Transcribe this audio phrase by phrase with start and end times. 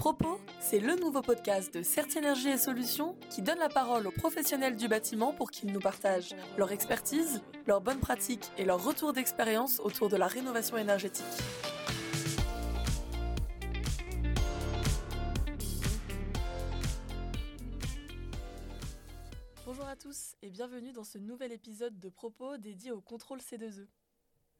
[0.00, 4.74] Propos, c'est le nouveau podcast de Certienergie et Solutions qui donne la parole aux professionnels
[4.74, 9.78] du bâtiment pour qu'ils nous partagent leur expertise, leurs bonnes pratiques et leur retour d'expérience
[9.80, 11.26] autour de la rénovation énergétique.
[19.66, 23.86] Bonjour à tous et bienvenue dans ce nouvel épisode de Propos dédié au contrôle C2E.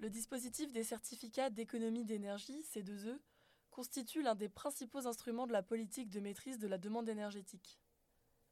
[0.00, 3.16] Le dispositif des certificats d'économie d'énergie C2E
[3.70, 7.78] constitue l'un des principaux instruments de la politique de maîtrise de la demande énergétique.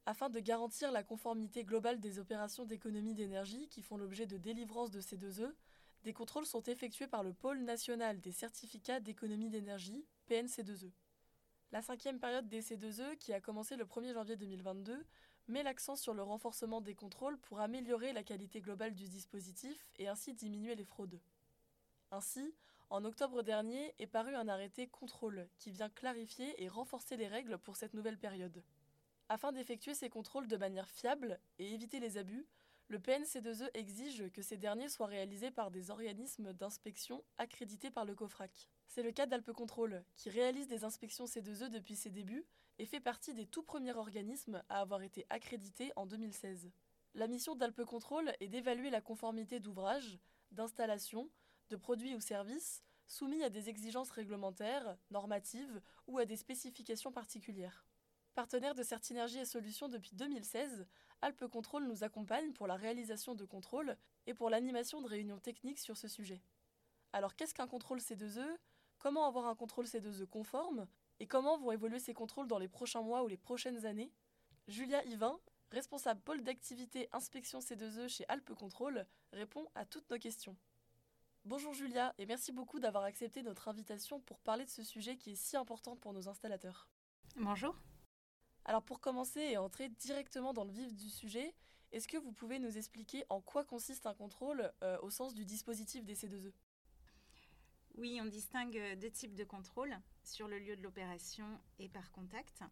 [0.07, 4.91] Afin de garantir la conformité globale des opérations d'économie d'énergie qui font l'objet de délivrance
[4.91, 5.57] de ces deux E,
[6.05, 10.93] des contrôles sont effectués par le Pôle national des certificats d'économie d'énergie, PNC2E.
[11.73, 15.05] La cinquième période des C2E, qui a commencé le 1er janvier 2022,
[15.49, 20.09] met l'accent sur le renforcement des contrôles pour améliorer la qualité globale du dispositif et
[20.09, 21.21] ainsi diminuer les fraudes.
[22.11, 22.55] Ainsi,
[22.91, 27.59] en octobre dernier est paru un arrêté contrôle qui vient clarifier et renforcer les règles
[27.59, 28.63] pour cette nouvelle période.
[29.29, 32.47] Afin d'effectuer ces contrôles de manière fiable et éviter les abus,
[32.89, 38.15] le PNC2E exige que ces derniers soient réalisés par des organismes d'inspection accrédités par le
[38.15, 38.71] COFRAC.
[38.87, 42.47] C'est le cas d'Alpe Control, qui réalise des inspections C2E depuis ses débuts
[42.79, 46.71] et fait partie des tout premiers organismes à avoir été accrédités en 2016.
[47.15, 50.19] La mission d'Alpe Control est d'évaluer la conformité d'ouvrages,
[50.53, 51.29] d'installations,
[51.69, 57.87] de produits ou services soumis à des exigences réglementaires, normatives ou à des spécifications particulières.
[58.35, 60.87] Partenaire de Certinergie et Solutions depuis 2016,
[61.23, 65.81] Alpe Control nous accompagne pour la réalisation de contrôles et pour l'animation de réunions techniques
[65.81, 66.41] sur ce sujet.
[67.13, 68.47] Alors qu'est-ce qu'un contrôle C2E
[68.99, 70.87] Comment avoir un contrôle C2E conforme?
[71.21, 74.13] Et comment vont évoluer ces contrôles dans les prochains mois ou les prochaines années?
[74.69, 80.57] Julia Yvain, responsable pôle d'activité inspection C2E chez Alpe Control, répond à toutes nos questions.
[81.45, 85.31] Bonjour Julia et merci beaucoup d'avoir accepté notre invitation pour parler de ce sujet qui
[85.31, 86.89] est si important pour nos installateurs.
[87.37, 87.75] Bonjour.
[88.65, 91.55] Alors pour commencer et entrer directement dans le vif du sujet,
[91.91, 95.47] est-ce que vous pouvez nous expliquer en quoi consiste un contrôle euh, au sens du
[95.47, 96.53] dispositif des C2E
[97.97, 101.47] Oui, on distingue deux types de contrôles sur le lieu de l'opération
[101.79, 102.63] et par contact.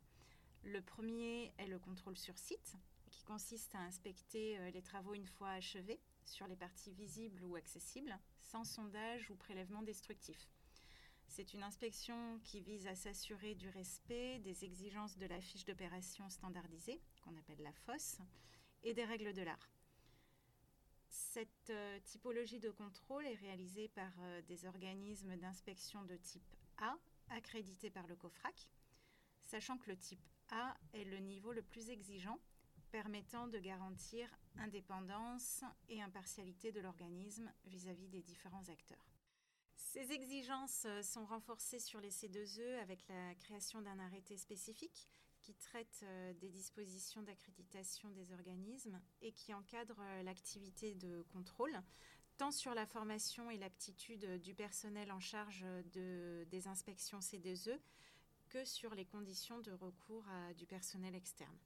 [0.64, 2.74] Le premier est le contrôle sur site,
[3.10, 7.56] qui consiste à inspecter euh, les travaux une fois achevés sur les parties visibles ou
[7.56, 10.50] accessibles, sans sondage ou prélèvement destructif.
[11.28, 16.30] C'est une inspection qui vise à s'assurer du respect des exigences de la fiche d'opération
[16.30, 18.22] standardisée, qu'on appelle la FOS,
[18.82, 19.68] et des règles de l'art.
[21.08, 26.96] Cette euh, typologie de contrôle est réalisée par euh, des organismes d'inspection de type A,
[27.30, 28.70] accrédités par le COFRAC,
[29.44, 32.38] sachant que le type A est le niveau le plus exigeant
[32.96, 34.26] permettant de garantir
[34.56, 39.12] indépendance et impartialité de l'organisme vis-à-vis des différents acteurs.
[39.74, 45.10] Ces exigences euh, sont renforcées sur les C2E avec la création d'un arrêté spécifique
[45.42, 51.78] qui traite euh, des dispositions d'accréditation des organismes et qui encadre euh, l'activité de contrôle,
[52.38, 57.78] tant sur la formation et l'aptitude du personnel en charge de, des inspections C2E
[58.48, 61.58] que sur les conditions de recours à du personnel externe.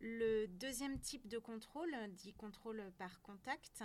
[0.00, 3.82] Le deuxième type de contrôle, dit contrôle par contact,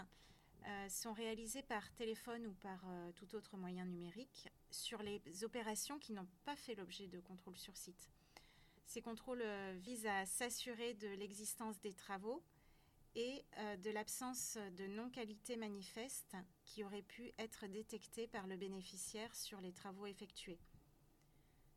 [0.65, 5.99] euh, sont réalisés par téléphone ou par euh, tout autre moyen numérique sur les opérations
[5.99, 8.09] qui n'ont pas fait l'objet de contrôle sur site.
[8.85, 12.43] Ces contrôles euh, visent à s'assurer de l'existence des travaux
[13.15, 13.45] et
[13.83, 16.35] de l'absence de non-qualité manifeste
[16.65, 20.57] qui aurait pu être détectée par le bénéficiaire sur les travaux effectués.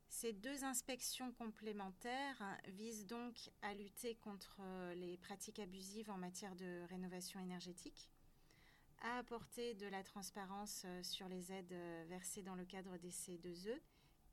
[0.09, 4.61] Ces deux inspections complémentaires visent donc à lutter contre
[4.94, 8.11] les pratiques abusives en matière de rénovation énergétique,
[9.03, 13.11] à apporter de la transparence euh, sur les aides euh, versées dans le cadre des
[13.11, 13.78] C2E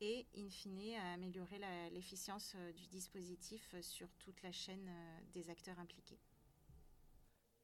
[0.01, 1.59] et, in fine, à améliorer
[1.91, 4.89] l'efficience euh, du dispositif sur toute la chaîne
[5.33, 6.19] des acteurs impliqués.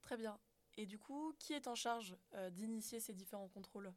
[0.02, 0.40] Très bien.
[0.78, 2.16] Et du coup, qui est en charge
[2.52, 3.92] d'initier ces différents contrôles?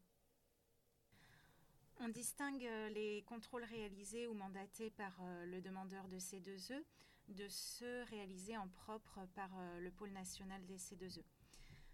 [2.02, 6.82] On distingue euh, les contrôles réalisés ou mandatés par euh, le demandeur de C2E
[7.28, 11.22] de ceux réalisés en propre par euh, le pôle national des C2E.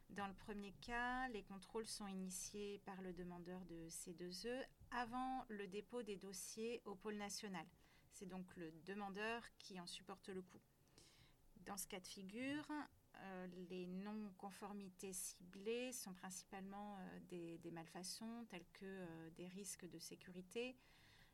[0.09, 5.67] Dans le premier cas, les contrôles sont initiés par le demandeur de C2E avant le
[5.67, 7.67] dépôt des dossiers au pôle national.
[8.11, 10.63] C'est donc le demandeur qui en supporte le coût.
[11.67, 12.67] Dans ce cas de figure,
[13.21, 19.99] euh, les non-conformités ciblées sont principalement euh, des, malfaçons telles que euh, des risques de
[19.99, 20.77] sécurité,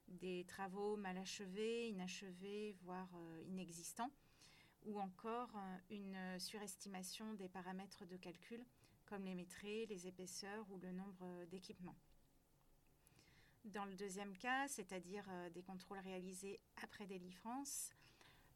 [0.09, 3.09] des travaux mal achevés, inachevés, voire
[3.47, 4.11] inexistants,
[4.85, 5.51] ou encore
[5.89, 8.63] une surestimation des paramètres de calcul
[9.07, 11.97] comme les métrés, les épaisseurs ou le nombre d'équipements.
[13.65, 17.95] Dans le deuxième cas, c'est-à-dire des contrôles réalisés après délivrance,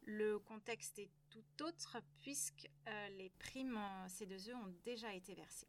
[0.03, 2.69] le contexte est tout autre puisque
[3.17, 5.69] les primes en C2E ont déjà été versées.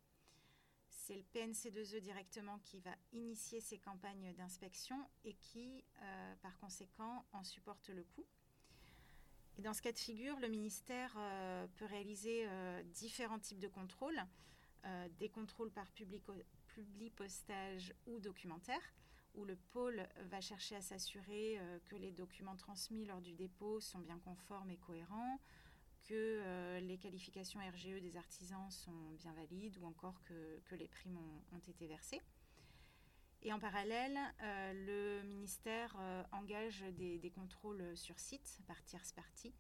[0.89, 5.83] C'est le PNC2E directement qui va initier ces campagnes d'inspection et qui,
[6.41, 8.25] par conséquent, en supporte le coût
[9.59, 14.21] dans ce cas de figure, le ministère euh, peut réaliser euh, différents types de contrôles,
[14.85, 16.23] euh, des contrôles par public,
[17.15, 18.81] postage ou documentaire,
[19.35, 23.99] où le pôle va chercher à s'assurer que les documents transmis lors du dépôt sont
[23.99, 25.39] bien conformes et cohérents,
[26.03, 31.19] que les qualifications RGE des artisans sont bien valides ou encore que, les primes
[31.53, 32.21] ont été versées.
[33.41, 39.53] Et en parallèle, euh, le ministère euh, engage des, contrôles sur site par tierce partie,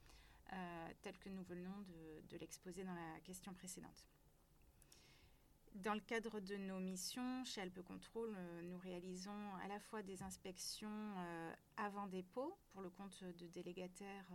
[0.51, 1.85] euh, tel que nous venons
[2.29, 4.05] de, l'exposer dans la question précédente.
[5.83, 10.23] Dans le cadre de nos missions chez Alpe Contrôle, nous réalisons à la fois des
[10.23, 11.15] inspections
[11.77, 14.29] avant dépôt pour le compte de délégataires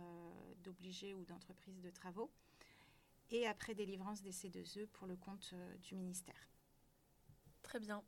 [0.63, 2.31] d'obligés ou d'entreprises de travaux
[3.29, 5.53] et après délivrance des C2E pour le compte
[5.83, 6.49] du ministère.
[7.61, 8.03] Très bien.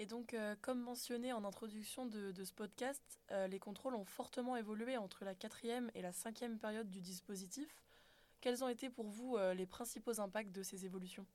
[0.00, 4.56] Et donc, euh, comme mentionné en introduction de, ce podcast, euh, les contrôles ont fortement
[4.56, 7.82] évolué entre la quatrième et la cinquième période du dispositif.
[8.40, 11.26] Quels ont été pour vous euh, les principaux impacts de ces évolutions?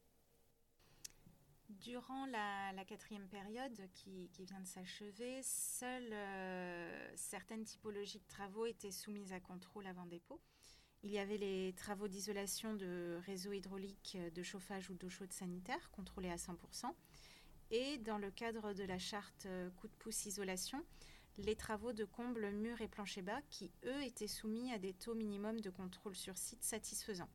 [1.69, 6.15] Durant la, quatrième période qui, vient de s'achever, seules
[7.15, 10.39] certaines typologies de travaux étaient soumises à contrôle avant dépôt.
[11.03, 15.89] Il y avait les travaux d'isolation de réseaux hydrauliques de chauffage ou d'eau chaude sanitaire,
[15.91, 16.93] contrôlés à 100%
[17.71, 20.83] et dans le cadre de la charte euh, coup de pouce isolation,
[21.37, 25.15] les travaux de comble mur et plancher bas qui, eux, étaient soumis à des taux
[25.15, 27.29] minimums de contrôle sur site satisfaisants.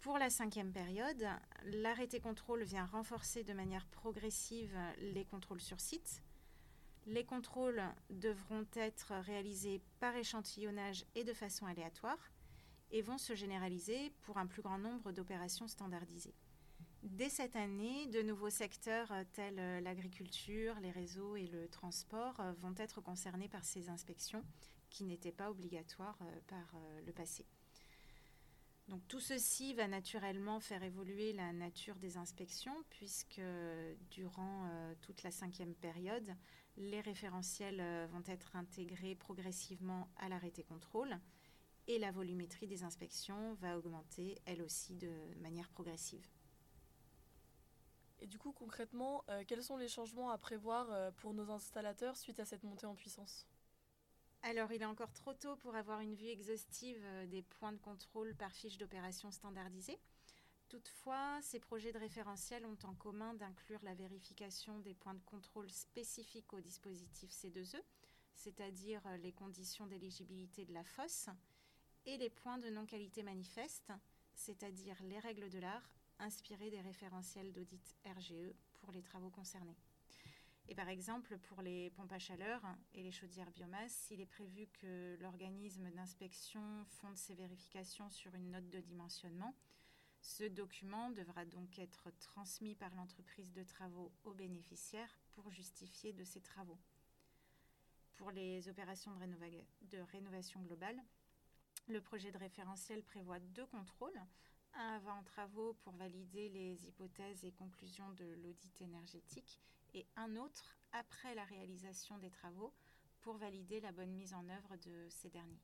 [0.00, 1.26] Pour la cinquième période,
[1.64, 6.22] l'arrêté contrôle vient renforcer de manière progressive les contrôles sur site.
[7.06, 12.18] Les contrôles devront être réalisés par échantillonnage et de façon aléatoire
[12.90, 16.34] et vont se généraliser pour un plus grand nombre d'opérations standardisées.
[17.02, 22.40] Dès cette année, de nouveaux secteurs euh, tels euh, l'agriculture, les réseaux et le transport
[22.40, 24.44] euh, vont être concernés par ces inspections
[24.90, 26.74] qui n'étaient pas obligatoires par
[27.06, 27.44] le passé.
[28.88, 33.42] Donc tout ceci va naturellement faire évoluer la nature des inspections puisque
[34.10, 34.66] durant
[35.02, 36.34] toute la cinquième période,
[36.78, 41.18] les référentiels vont être intégrés progressivement à l'arrêté contrôle
[41.88, 46.26] et la volumétrie des inspections va augmenter elle aussi de manière progressive.
[48.20, 52.16] Et du coup, concrètement, euh, quels sont les changements à prévoir euh, pour nos installateurs
[52.16, 53.46] suite à cette montée en puissance?
[54.42, 57.78] Alors, il est encore trop tôt pour avoir une vue exhaustive euh, des points de
[57.78, 59.98] contrôle par fiche d'opération standardisée.
[60.68, 65.70] Toutefois, ces projets de référentiel ont en commun d'inclure la vérification des points de contrôle
[65.70, 67.80] spécifiques au dispositif C2E,
[68.34, 71.30] c'est-à-dire les conditions d'éligibilité de la fosse,
[72.04, 73.92] et les points de non-qualité manifeste,
[74.34, 79.76] c'est-à-dire les règles de l'art inspiré des référentiels d'audit RGE pour les travaux concernés.
[80.70, 82.60] Et par exemple, pour les pompes à chaleur
[82.92, 88.50] et les chaudières biomasse, il est prévu que l'organisme d'inspection fonde ses vérifications sur une
[88.50, 89.54] note de dimensionnement.
[90.20, 96.24] Ce document devra donc être transmis par l'entreprise de travaux aux bénéficiaires pour justifier de
[96.24, 96.78] ces travaux.
[98.16, 101.00] Pour les opérations de, de rénovation globale,
[101.88, 104.20] le projet de référentiel prévoit deux contrôles
[104.74, 109.62] un avant travaux pour valider les hypothèses et conclusions de l'audit énergétique
[109.94, 112.74] et un autre après la réalisation des travaux
[113.20, 115.62] pour valider la bonne mise en œuvre de ces derniers.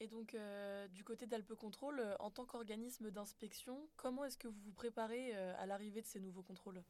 [0.00, 4.48] Et donc, euh, du côté d'Alpe Contrôle, euh, en tant qu'organisme d'inspection, comment est-ce que
[4.48, 6.82] vous vous préparez euh, à l'arrivée de ces nouveaux contrôles?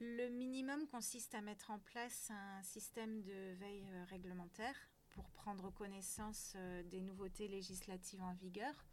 [0.00, 4.76] Le minimum consiste à mettre en place un système de veille réglementaire
[5.10, 6.54] pour prendre connaissance
[6.90, 8.84] des nouveautés législatives en vigueur.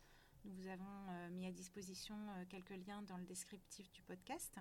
[0.46, 4.60] Nous vous avons euh, mis à disposition euh, quelques liens dans le descriptif du podcast.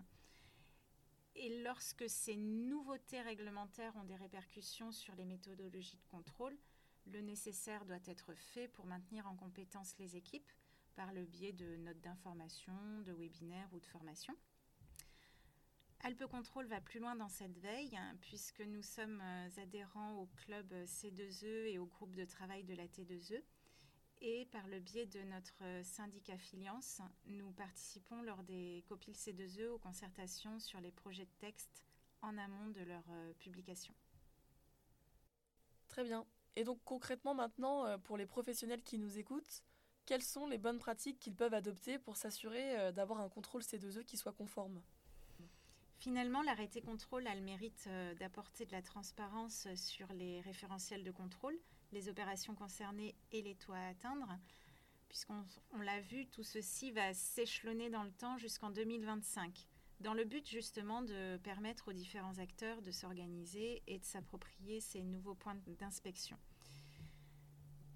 [1.35, 6.57] Et lorsque ces nouveautés réglementaires ont des répercussions sur les méthodologies de contrôle,
[7.07, 10.53] le nécessaire doit être fait pour maintenir en compétence les équipes
[10.95, 12.75] par le biais de notes d'information,
[13.05, 14.37] de webinaires ou de formations.
[16.05, 20.27] Alpe Control va plus loin dans cette veille, hein, puisque nous sommes euh, adhérents au
[20.45, 23.43] club C2E et au groupe de travail de la T2E.
[24.23, 29.69] Et par le biais de notre euh, syndicat Filiance, nous participons lors des copiles C2E
[29.69, 31.85] aux concertations sur les projets de texte
[32.23, 33.93] en amont de leur euh, publication.
[35.89, 36.25] Très bien.
[36.57, 39.63] Et donc concrètement maintenant, pour les professionnels qui nous écoutent,
[40.07, 44.17] quelles sont les bonnes pratiques qu'ils peuvent adopter pour s'assurer d'avoir un contrôle C2E qui
[44.17, 44.83] soit conforme?
[46.03, 51.13] Finalement, l'arrêté contrôle a le mérite euh, d'apporter de la transparence sur les référentiels de
[51.13, 51.57] contrôle,
[51.93, 54.39] les opérations concernées et les taux à atteindre.
[55.09, 55.45] Puisqu'on
[55.81, 59.67] l'a vu, tout ceci va s'échelonner dans le temps jusqu'en 2025,
[60.01, 65.03] dans le but justement de permettre aux différents acteurs de s'organiser et de s'approprier ces
[65.03, 66.39] nouveaux points d'inspection.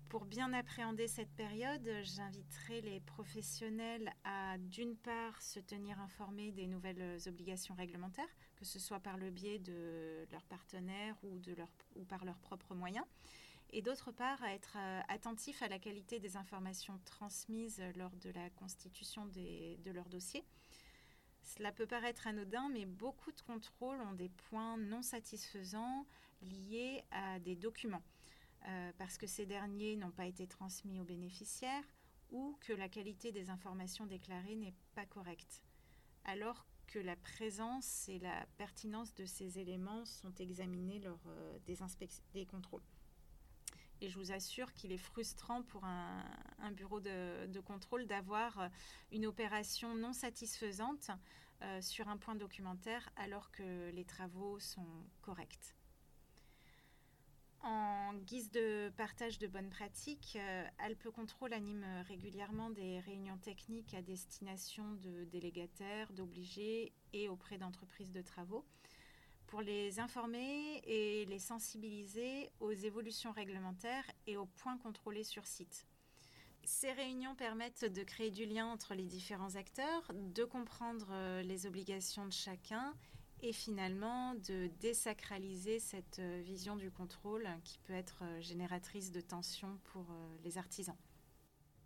[0.08, 6.68] Pour bien appréhender cette période, j'inviterai les professionnels à d'une part se tenir informés des
[6.68, 11.40] nouvelles obligations réglementaires, que ce soit par le biais de leurs partenaires ou,
[11.96, 13.04] ou par leurs propres moyens,
[13.70, 18.30] et d'autre part à être euh, attentifs à la qualité des informations transmises lors de
[18.30, 20.44] la constitution de leur dossier.
[21.42, 26.06] Cela peut paraître anodin, mais beaucoup de contrôles ont des points non satisfaisants
[26.42, 28.02] liés à des documents.
[28.68, 31.84] Euh, parce que ces derniers n'ont pas été transmis aux bénéficiaires
[32.32, 35.62] ou que la qualité des informations déclarées n'est pas correcte,
[36.24, 41.58] alors que la présence et la pertinence de ces éléments sont examinés lors euh,
[42.34, 42.82] des contrôles.
[44.00, 48.68] Et je vous assure qu'il est frustrant pour un, bureau de, contrôle d'avoir euh,
[49.12, 51.10] une opération non satisfaisante
[51.80, 54.86] sur un point documentaire alors que les travaux sont
[55.22, 55.74] corrects.
[57.68, 63.92] En guise de partage de bonnes pratiques, euh, Alpe Control anime régulièrement des réunions techniques
[63.94, 68.64] à destination de délégataires, d'obligés et auprès d'entreprises de travaux
[69.46, 75.86] pour les informer et les sensibiliser aux évolutions réglementaires et aux points contrôlés sur site.
[76.64, 81.64] Ces réunions permettent de créer du lien entre les différents acteurs, de comprendre euh, les
[81.64, 82.92] obligations de chacun
[83.40, 89.20] et finalement de désacraliser cette euh, vision du contrôle qui peut être euh, génératrice de
[89.20, 90.06] tensions pour
[90.42, 90.96] les artisans.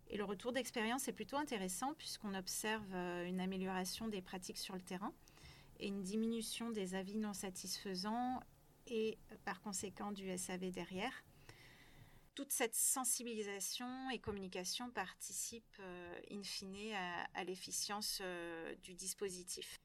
[0.07, 4.81] Et le retour d'expérience est plutôt intéressant puisqu'on observe une amélioration des pratiques sur le
[4.81, 5.13] terrain
[5.81, 8.39] et une diminution des avis non satisfaisants
[8.87, 11.23] et par conséquent du SAV derrière.
[12.35, 15.81] Toute cette sensibilisation et communication participe
[16.31, 16.93] in fine
[17.33, 18.21] à, l'efficience
[18.83, 19.77] du dispositif.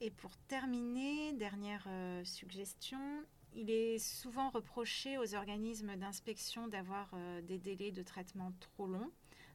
[0.00, 2.98] Et pour terminer, dernière euh, suggestion,
[3.54, 9.10] il est souvent reproché aux organismes d'inspection d'avoir euh, des délais de traitement trop longs,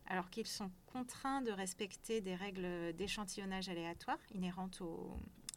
[0.05, 4.81] alors qu'ils sont contraints de respecter des règles d'échantillonnage aléatoire inhérentes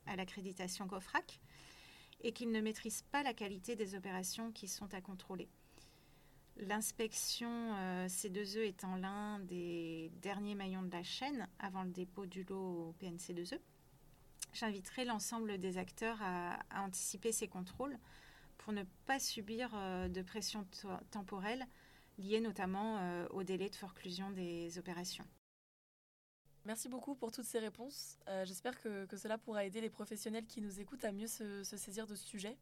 [0.09, 1.41] à l'accréditation GOFRAC
[2.23, 5.49] et qu'ils ne maîtrisent pas la qualité des opérations qui sont à contrôler.
[6.57, 12.43] L'inspection euh, C2E étant l'un des derniers maillons de la chaîne avant le dépôt du
[12.43, 13.61] lot au PNC2E.
[14.55, 17.97] J'inviterai l'ensemble des acteurs à, anticiper ces contrôles
[18.57, 20.67] pour ne pas subir euh, de pression
[21.13, 21.65] temporelle
[22.19, 25.25] liée notamment euh, au délai de forclusion des opérations.
[26.69, 28.19] Merci beaucoup pour toutes ces réponses.
[28.29, 31.79] Euh, j'espère que, cela pourra aider les professionnels qui nous écoutent à mieux se, se
[31.79, 32.59] saisir de ce sujet.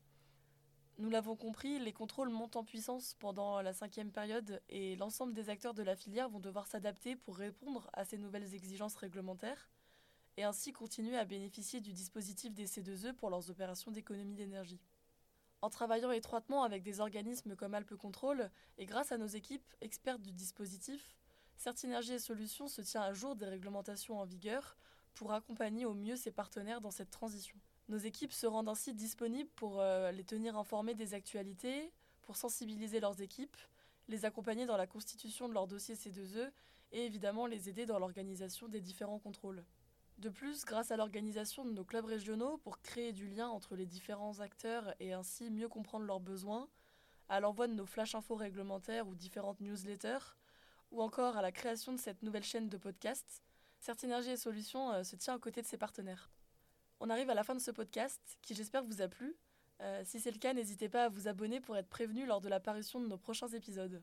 [0.98, 5.48] Nous l'avons compris, les contrôles montent en puissance pendant la cinquième période et l'ensemble des
[5.48, 9.68] acteurs de la filière vont devoir s'adapter pour répondre à ces nouvelles exigences réglementaires
[10.36, 14.80] et ainsi continuer à bénéficier du dispositif des C2E pour leurs opérations d'économie d'énergie.
[15.62, 20.22] En travaillant étroitement avec des organismes comme Alpe Control et grâce à nos équipes expertes
[20.22, 21.16] du dispositif,
[21.56, 24.76] Certinergie et Solutions se tient à jour des réglementations en vigueur
[25.14, 27.56] pour accompagner au mieux ses partenaires dans cette transition.
[27.88, 33.00] Nos équipes se rendent ainsi disponibles pour euh, les tenir informés des actualités, pour sensibiliser
[33.00, 33.56] leurs équipes,
[34.08, 36.50] les accompagner dans la constitution de leur dossier C2E
[36.92, 39.64] et évidemment les aider dans l'organisation des différents contrôles.
[40.18, 43.86] De plus, grâce à l'organisation de nos clubs régionaux pour créer du lien entre les
[43.86, 46.68] différents acteurs et ainsi mieux comprendre leurs besoins,
[47.28, 50.36] à l'envoi de nos flash infos réglementaires ou différentes newsletters,
[50.96, 53.42] ou encore à la création de cette nouvelle chaîne de podcast,
[53.80, 56.30] Certinergie et Solutions euh, se tient aux côtés de ses partenaires.
[57.00, 59.36] On arrive à la fin de ce podcast, qui j'espère vous a plu.
[59.82, 62.48] Euh, si c'est le cas, n'hésitez pas à vous abonner pour être prévenu lors de
[62.48, 64.02] l'apparition de nos prochains épisodes.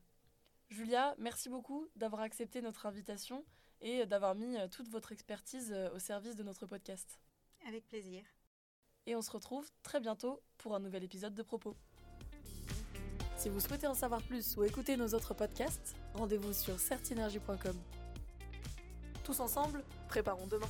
[0.70, 3.44] Julia, merci beaucoup d'avoir accepté notre invitation
[3.82, 7.20] et d'avoir mis euh, toute votre expertise euh, au service de notre podcast.
[7.68, 8.24] Avec plaisir.
[9.08, 11.76] Et on se retrouve très bientôt pour un nouvel épisode de Propos.
[13.36, 17.76] Si vous souhaitez en savoir plus ou écouter nos autres podcasts, rendez-vous sur certinergie.com.
[19.24, 20.68] Tous ensemble, préparons demain.